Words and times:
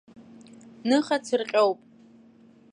Ныха 0.87 1.17
цырҟьоуп. 1.25 1.79